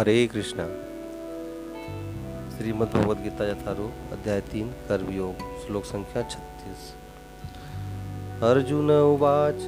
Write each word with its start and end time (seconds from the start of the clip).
हरे 0.00 0.26
कृष्णा। 0.26 0.64
श्रीमद् 2.56 2.88
भगवद 2.88 3.16
गीता 3.16 3.50
यथारूप 3.50 4.12
अध्याय 4.12 4.40
तीन, 4.40 4.68
कर्मयोग, 4.68 5.34
श्लोक 5.36 5.84
संख्या 5.84 6.22
छत्तीस। 6.22 6.94
अर्जुन 8.42 8.90
उवाच, 8.90 9.62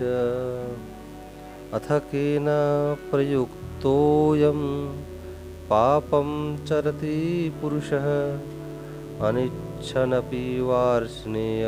अथ 1.75 1.93
केन 1.93 2.46
प्रयुक्तोऽयं 3.11 4.61
पापं 5.66 6.57
चरति 6.67 7.53
पुरुषः, 7.62 8.35
अनिच्छनपि 9.29 10.61
वार्ष्णेय 10.61 11.64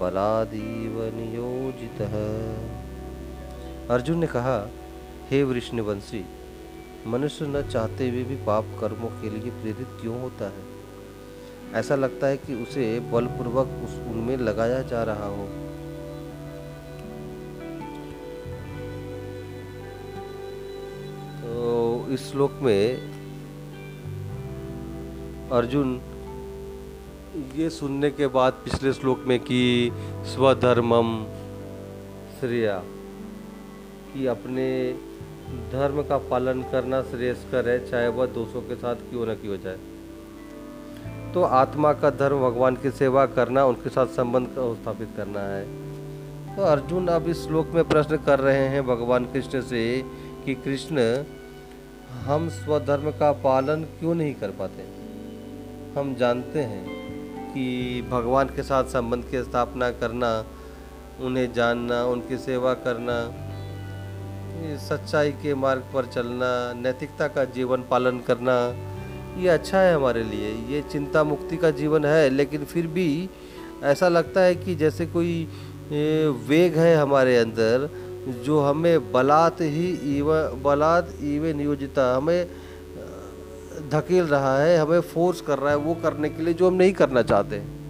बलादीव 0.00 1.10
नियोजितः। 1.14 2.14
अर्जुन 3.94 4.18
ने 4.18 4.26
कहा, 4.26 4.70
हे 5.30 5.42
वृष्णवंशी 5.42 6.24
मनुष्य 7.06 7.46
न 7.46 7.62
चाहते 7.68 8.08
हुए 8.10 8.22
भी 8.24 8.36
पाप 8.36 8.64
कर्मों 8.80 9.08
के 9.22 9.30
लिए 9.30 9.50
प्रेरित 9.50 9.88
क्यों 10.00 10.20
होता 10.20 10.44
है? 10.44 10.62
ऐसा 11.74 11.94
लगता 11.94 12.26
है 12.26 12.36
कि 12.36 12.54
उसे 12.54 13.00
बलपूर्वक 13.00 13.68
उस 13.84 13.98
उनमें 14.06 14.36
लगाया 14.36 14.82
जा 14.82 15.02
रहा 15.02 15.26
हो। 15.26 15.46
तो 21.42 22.06
इस 22.10 22.30
श्लोक 22.30 22.52
में 22.62 23.12
अर्जुन 25.52 26.00
ये 27.54 27.70
सुनने 27.70 28.10
के 28.10 28.26
बाद 28.26 28.52
पिछले 28.52 28.92
श्लोक 28.92 29.24
में 29.26 29.38
कि 29.40 29.90
स्वधर्मम 30.24 31.24
श्रेया, 32.40 32.78
कि 34.14 34.26
अपने 34.26 34.68
धर्म 35.50 36.02
का 36.02 36.18
पालन 36.18 36.62
करना 36.62 37.02
श्रेयस्कर 37.02 37.68
है, 37.68 37.90
चाहे 37.90 38.08
वह 38.08 38.26
दोषों 38.26 38.60
के 38.60 38.74
साथ 38.74 38.94
क्यों 38.94 39.26
न 39.26 39.34
क्यों 39.34 39.56
जाए। 39.60 39.78
तो 41.34 41.42
आत्मा 41.42 41.92
का 41.92 42.10
धर्म 42.10 42.50
भगवान 42.50 42.76
की 42.76 42.90
सेवा 42.90 43.26
करना, 43.26 43.64
उनके 43.64 43.90
साथ 43.90 44.06
संबंध 44.06 44.48
स्थापित 44.58 45.08
करना 45.16 45.40
है। 45.40 45.92
तो 46.56 46.62
अर्जुन 46.62 47.08
अब 47.08 47.28
इस 47.28 47.46
श्लोक 47.46 47.68
में 47.68 47.88
प्रश्न 47.88 48.16
कर 48.16 48.38
रहे 48.38 48.68
हैं 48.68 48.86
भगवान 48.86 49.24
कृष्ण 49.24 49.60
से 49.60 50.04
कि, 50.44 50.54
कृष्ण, 50.54 51.24
हम 52.10 52.48
स्वधर्म 52.48 53.10
का 53.10 53.32
पालन 53.32 53.82
क्यों 53.82 54.14
नहीं 54.14 54.34
कर 54.34 54.50
पाते? 54.50 54.82
हम 56.00 56.14
जानते 56.14 56.58
हैं 56.58 57.02
कि 57.54 58.02
भगवान 58.10 58.46
के 58.46 58.62
साथ 58.62 58.84
संबंध 58.84 59.24
की 59.24 59.42
स्थापना 59.42 59.90
करना, 59.90 60.44
उन्हें 61.20 61.52
जानना, 61.52 62.04
उनकी 62.04 62.38
सेवा 62.38 62.74
करना 62.74 63.32
सच्चाई 64.62 65.30
के 65.42 65.54
मार्ग 65.54 65.82
पर 65.94 66.06
चलना, 66.06 66.50
नैतिकता 66.76 67.28
का 67.28 67.44
जीवन 67.56 67.84
पालन 67.90 68.18
करना, 68.20 68.56
ये 69.38 69.48
अच्छा 69.48 69.80
है 69.80 69.94
हमारे 69.94 70.22
लिए। 70.24 70.50
ये 70.68 70.82
चिंता 70.82 71.24
मुक्ति 71.24 71.56
का 71.56 71.70
जीवन 71.70 72.04
है, 72.04 72.28
लेकिन 72.30 72.64
फिर 72.64 72.86
भी 72.86 73.28
ऐसा 73.84 74.08
लगता 74.08 74.40
है 74.40 74.54
कि 74.54 74.74
जैसे 74.74 75.06
कोई 75.06 75.44
वेग 76.48 76.78
है 76.78 76.94
हमारे 76.96 77.36
अंदर, 77.36 77.88
जो 78.44 78.60
हमें 78.60 79.12
बलात् 79.12 79.62
ही 79.62 79.88
इव 80.18 80.32
बलात् 80.64 81.22
इवे 81.24 81.52
नियोजिता, 81.52 82.16
हमें 82.16 82.46
धकेल 83.90 84.24
रहा 84.24 84.56
है, 84.58 84.76
हमें 84.78 85.00
फोर्स 85.00 85.40
कर 85.40 85.58
रहा 85.58 85.70
है, 85.70 85.76
वो 85.76 85.94
करने 85.94 86.28
के 86.28 86.42
लिए 86.42 86.54
जो 86.54 86.66
हम 86.66 86.74
नहीं 86.74 86.92
करना 86.92 87.22
चाहते। 87.22 87.81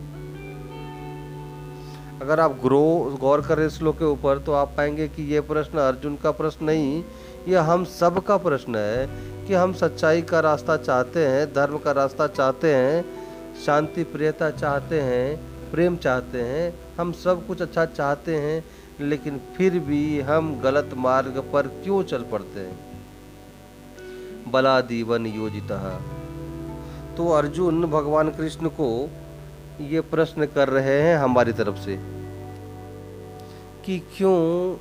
अगर 2.23 2.41
आप 2.41 2.51
ग्रो 2.63 3.19
गौर 3.21 3.41
करें 3.41 3.69
श्लोक 3.69 3.99
के 3.99 4.05
ऊपर 4.05 4.39
तो 4.39 4.53
आप 4.53 4.75
पाएँगे 4.77 5.09
कि 5.09 5.23
ये 5.23 5.41
प्रश्न 5.41 5.79
अर्जुन 5.79 6.17
का 6.17 6.31
प्रश्न 6.31 6.67
नहीं, 6.67 7.05
ये 7.49 7.57
हम 7.57 7.85
सब 7.85 8.23
का 8.25 8.37
प्रश्न 8.37 8.77
है 8.77 9.07
कि 9.47 9.55
हम 9.55 9.73
सच्चाई 9.73 10.23
का 10.23 10.41
रास्ता 10.41 10.77
चाहते 10.77 11.27
हैं, 11.27 11.53
धर्म 11.53 11.79
का 11.79 11.93
रास्ता 11.93 12.27
चाहते 12.27 12.75
हैं, 12.75 13.05
शांति, 13.67 14.05
प्रियता 14.05 14.51
चाहते 14.51 15.01
हैं, 15.01 15.37
प्रेम 15.71 15.97
चाहते 15.97 16.41
हैं, 16.41 16.73
हम 16.99 17.13
सब 17.13 17.47
कुछ 17.47 17.63
अच्छा 17.63 17.85
चाहते 17.85 18.37
हैं, 18.37 18.65
लेकिन 19.01 19.41
फिर 19.57 19.79
भी 19.79 20.21
हम 20.21 20.61
गलत 20.61 20.91
मार्ग 20.97 21.43
पर 21.53 21.67
क्यों 21.67 22.03
चल 22.03 22.25
पड़ते 22.33 22.61
हैं? 22.61 22.79
बलादीवन 24.53 25.27
योजिता। 25.27 26.01
तो 27.17 27.29
अर्जुन 27.29 27.85
भगवान 27.87 28.31
कृष्ण 28.31 28.69
को 28.69 29.11
ये 29.81 30.01
प्रश्न 30.01 30.47
कर 30.47 30.69
रहे 30.69 31.01
हैं 31.03 31.17
हमारी 31.17 31.53
तरफ़ 31.53 31.77
से। 31.77 32.22
कि 33.85 33.99
क्यों 33.99 34.77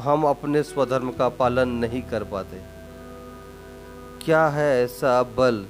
हम 0.00 0.24
अपने 0.24 0.62
स्वधर्म 0.62 1.10
का 1.10 1.28
पालन 1.28 1.68
नहीं 1.68 2.02
कर 2.02 2.24
पाते? 2.24 2.60
क्या 4.24 4.48
है 4.48 4.84
ऐसा 4.84 5.22
बल 5.22 5.66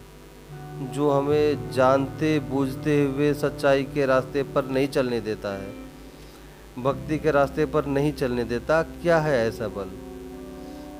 जो 0.80 1.10
हमें 1.10 1.70
जानते, 1.70 2.40
बूझते 2.40 3.04
हुए 3.04 3.34
सच्चाई 3.34 3.82
के 3.82 4.06
रास्ते 4.06 4.42
पर 4.42 4.64
नहीं 4.64 4.88
चलने 4.88 5.20
देता 5.20 5.48
है? 5.48 5.74
भक्ति 6.78 7.18
के 7.18 7.30
रास्ते 7.30 7.66
पर 7.66 7.86
नहीं 7.86 8.12
चलने 8.12 8.44
देता? 8.44 8.82
क्या 8.82 9.18
है 9.18 9.48
ऐसा 9.48 9.68
बल? 9.68 9.90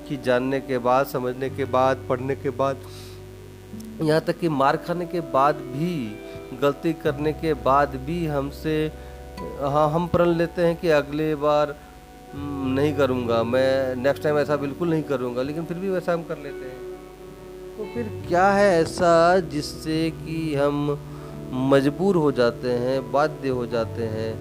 कि 0.08 0.16
जानने 0.16 0.60
के 0.60 0.78
बाद, 0.78 1.06
समझने 1.06 1.50
के 1.50 1.64
बाद, 1.64 2.06
पढ़ने 2.08 2.36
के 2.36 2.50
बाद, 2.50 2.76
यहाँ 4.02 4.20
तक 4.20 4.38
कि 4.38 4.48
मार 4.48 4.76
खाने 4.76 5.06
के 5.06 5.20
बाद 5.20 5.54
भी, 5.54 6.18
गलती 6.62 6.92
करने 6.92 7.32
के 7.32 7.54
बाद 7.54 7.96
भी 7.96 8.26
हमसे 8.26 8.92
हाँ 9.40 9.90
हम 9.90 10.06
प्रण 10.08 10.28
लेते 10.28 10.62
हैं 10.62 10.76
कि 10.76 10.88
अगले 10.88 11.34
बार 11.34 11.74
हम्म, 12.32 12.72
नहीं 12.74 12.92
करूँगा। 12.96 13.42
मैं 13.42 13.96
नेक्स्ट 13.96 14.22
टाइम 14.22 14.38
ऐसा 14.38 14.56
बिल्कुल 14.56 14.90
नहीं 14.90 15.02
करूँगा 15.02 15.42
लेकिन 15.42 15.64
फिर 15.64 15.78
भी 15.78 15.90
वैसा 15.90 16.12
हम 16.12 16.22
कर 16.22 16.38
लेते 16.38 16.64
हैं। 16.64 16.86
तो 17.76 17.84
फिर 17.94 18.08
क्या 18.28 18.46
है 18.52 18.68
ऐसा 18.82 19.38
जिससे 19.40 20.10
कि 20.10 20.54
हम 20.54 20.98
मजबूर 21.70 22.16
हो 22.16 22.32
जाते 22.32 22.72
हैं 22.78 23.00
बाध्य 23.12 23.48
हो 23.48 23.66
जाते 23.66 24.04
हैं 24.06 24.32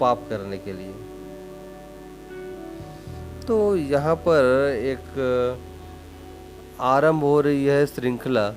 पाप 0.00 0.26
करने 0.30 0.58
के 0.58 0.72
लिए? 0.72 0.92
तो 3.46 3.76
यहाँ 3.76 4.14
पर 4.16 4.44
एक 4.74 5.04
आरंभ 6.80 7.22
हो 7.22 7.40
रही 7.40 7.64
है 7.64 7.86
श्रृंखला 7.86 8.50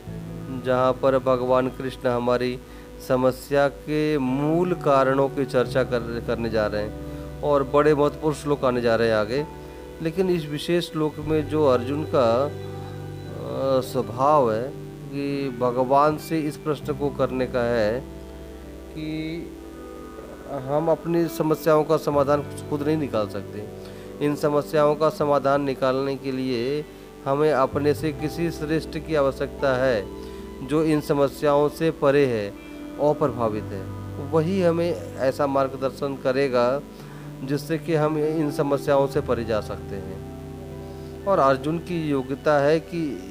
जहाँ 0.66 0.92
पर 0.94 1.18
भगवान 1.20 1.68
कृष्ण 1.68 2.10
हमारी 2.10 2.60
समस्या 3.08 3.68
के 3.68 4.18
मूल 4.18 4.74
कारणों 4.74 5.28
की 5.30 5.46
चर्चा 5.46 5.84
कर, 5.84 6.24
करने 6.28 6.50
जा 6.50 6.68
रहे 6.68 6.84
हैं 6.84 7.42
और 7.42 7.64
बड़े 7.64 7.94
महत्वपूर्ण 7.96 8.36
श्लोक 8.36 8.66
आने 8.66 8.82
जा 8.82 8.96
रहे 8.96 9.08
हैं 9.08 9.16
आगे। 9.16 9.46
लेकिन 10.02 10.30
इस 10.30 10.46
विशेष 10.46 10.92
श्लोक 10.92 11.16
में 11.20 11.48
जो 11.50 11.66
अर्जुन 11.66 12.04
का 12.16 12.52
स्वभाव 13.82 14.52
है 14.54 14.68
कि 15.12 15.58
भगवान 15.60 16.18
से 16.18 16.40
इस 16.40 16.58
प्रश्न 16.58 16.94
को 16.94 17.10
करने 17.10 17.48
का 17.48 17.64
है 17.64 18.00
कि 18.90 19.10
हम 20.68 20.90
अपनी 20.90 21.28
समस्याओं 21.28 21.84
का 21.84 21.98
समाधान 21.98 22.44
खुद 22.70 22.84
नहीं 22.84 22.98
निकाल 22.98 23.28
सकते। 23.28 23.68
इन 24.26 24.36
समस्याओं 24.36 24.96
का 24.96 25.10
समाधान 25.10 25.62
निकालने 25.62 26.16
के 26.16 26.31
लिए 26.31 26.86
हमें 27.26 27.52
अपने 27.54 27.94
से 27.94 28.12
किसी 28.12 28.50
श्रेष्ठ 28.52 28.98
की 28.98 29.16
आवश्यकता 29.16 29.76
है 29.76 30.06
जो 30.68 30.84
इन 30.84 31.02
समस्याओं 31.02 31.70
से 31.70 31.92
परे 31.92 32.26
है। 32.26 32.69
अप्रभावित 33.00 33.64
है। 33.64 33.82
वही 34.32 34.62
हमें 34.62 35.18
ऐसा 35.18 35.48
मार्गदर्शन 35.48 36.16
करेगा 36.16 36.82
जिससे 37.44 37.78
कि 37.78 37.96
हम 37.96 38.18
इन 38.18 38.52
समस्याओं 38.52 39.08
से 39.08 39.22
परे 39.22 39.46
जा 39.46 39.62
सकते 39.62 39.96
हैं। 39.96 41.26
और 41.26 41.40
अर्जुन 41.40 41.78
की 41.80 42.10
योग्यता 42.10 42.60
है 42.60 42.80
कि 42.80 43.26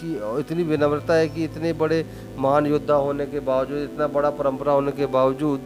कि 0.00 0.14
इतनी 0.40 0.62
विनम्रता 0.62 1.14
है 1.14 1.28
कि 1.28 1.44
इतने 1.44 1.72
बड़े 1.72 2.04
महान 2.38 2.66
योद्धा 2.66 2.94
होने 2.94 3.26
के 3.26 3.40
बावजूद, 3.40 3.78
इतना 3.78 4.06
बड़ा 4.06 4.30
परंपरा 4.30 4.72
होने 4.72 4.92
के 4.92 5.06
बावजूद, 5.06 5.60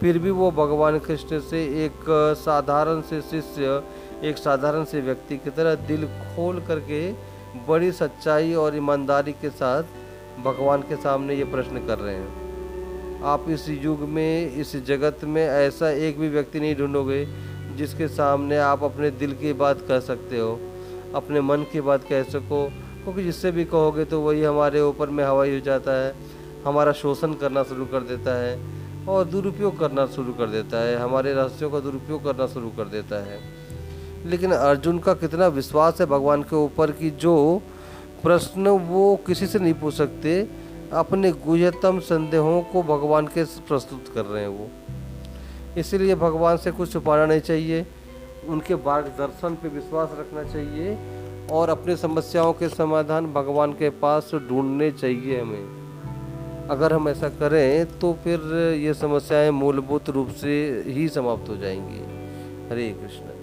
फिर 0.00 0.18
भी 0.18 0.30
वो 0.30 0.50
भगवान 0.50 0.98
कृष्ण 0.98 1.40
से 1.40 1.62
एक 1.84 2.04
साधारण 2.38 3.00
से 3.00 3.20
शिष्य, 3.20 3.82
एक 4.24 4.38
साधारण 4.38 4.84
से 4.84 5.00
व्यक्ति 5.00 5.36
की 5.36 5.50
तरह 5.50 5.74
दिल 5.86 6.06
खोल 6.06 6.60
करके 6.60 7.12
बड़ी 7.68 7.90
सच्चाई 7.92 8.54
और 8.54 8.76
ईमानदारी 8.76 9.32
के 9.32 9.50
साथ 9.50 9.82
भगवान 10.44 10.82
के 10.82 10.96
सामने 10.96 11.34
ये 11.34 11.44
प्रश्न 11.44 11.86
कर 11.86 11.98
रहे 11.98 12.14
हैं। 12.14 12.49
आप 13.22 13.46
इस 13.50 13.68
युग 13.68 14.00
में, 14.08 14.54
इस 14.54 14.76
जगत 14.86 15.24
में 15.24 15.42
ऐसा 15.42 15.90
एक 15.90 16.18
भी 16.20 16.28
व्यक्ति 16.28 16.60
नहीं 16.60 16.74
ढूंढोगे 16.76 17.24
जिसके 17.76 18.08
सामने 18.08 18.58
आप 18.58 18.82
अपने 18.84 19.10
दिल 19.10 19.32
की 19.32 19.52
बात 19.52 19.80
कह 19.88 20.00
सकते 20.00 20.38
हो, 20.38 20.58
अपने 21.14 21.40
मन 21.40 21.64
की 21.72 21.80
बात 21.80 22.04
कह 22.04 22.22
सको। 22.22 22.66
क्योंकि 23.04 23.22
जिससे 23.24 23.50
भी 23.50 23.64
कहोगे 23.64 24.04
तो 24.04 24.20
वही 24.20 24.42
हमारे 24.44 24.80
ऊपर 24.80 25.10
में 25.10 25.24
हवाई 25.24 25.54
हो 25.54 25.60
जाता 25.60 25.92
है, 25.92 26.14
हमारा 26.64 26.92
शोषण 26.92 27.34
करना 27.34 27.62
शुरू 27.62 27.86
कर 27.86 28.00
देता 28.00 28.36
है 28.38 28.58
और 29.06 29.24
दुरुपयोग 29.24 29.78
करना 29.78 30.06
शुरू 30.06 30.32
कर 30.32 30.46
देता 30.46 30.80
है, 30.80 30.96
हमारे 30.96 31.34
रहस्यों 31.34 31.70
का 31.70 31.80
दुरुपयोग 31.80 32.24
करना 32.24 32.46
शुरू 32.46 32.68
कर 32.68 32.84
देता 32.84 33.24
है। 33.24 33.38
लेकिन 34.26 34.52
अर्जुन 34.52 34.98
का 34.98 35.14
कितना 35.14 35.46
विश्वास 35.48 36.00
है 36.00 36.06
भगवान 36.06 36.42
के 36.42 36.56
ऊपर 36.56 36.90
कि 36.92 37.10
जो 37.10 37.36
प्रश्न 38.22 38.68
वो 38.68 39.16
किसी 39.26 39.46
से 39.46 39.58
नहीं 39.58 39.74
पूछ 39.74 39.94
सकते 39.94 40.42
अपने 40.92 41.30
गुहतम 41.32 41.98
संदेहों 41.98 42.62
को 42.62 42.82
भगवान 42.82 43.26
के 43.26 43.44
प्रस्तुत 43.44 44.12
कर 44.14 44.24
रहे 44.24 44.42
हैं 44.42 44.48
वो। 44.48 44.68
इसलिए 45.78 46.14
भगवान 46.14 46.56
से 46.56 46.70
कुछ 46.70 46.92
छुपाना 46.92 47.26
नहीं 47.26 47.40
चाहिए, 47.40 47.86
उनके 48.48 48.74
मार्गदर्शन 48.74 49.54
पे 49.54 49.68
विश्वास 49.68 50.10
रखना 50.12 50.42
चाहिए 50.42 50.98
और 51.52 51.68
अपनी 51.68 51.96
समस्याओं 51.96 52.52
के 52.52 52.68
समाधान 52.68 53.32
भगवान 53.32 53.72
के 53.72 53.90
पास 53.90 54.30
ढूँढने 54.34 54.90
चाहिए 54.90 55.40
हमें। 55.40 55.80
अगर 56.70 56.92
हम 56.92 57.08
ऐसा 57.08 57.28
करें 57.28 57.98
तो 57.98 58.12
फिर 58.12 58.40
ये 58.80 58.94
समस्याएँ 58.94 59.50
मूलभूत 59.50 60.10
रूप 60.10 60.28
से 60.28 60.84
ही 60.86 61.08
समाप्त 61.08 61.48
हो 61.48 61.56
जाएँगी। 61.56 62.00
हरे 62.70 62.88
कृष्ण। 62.90 63.39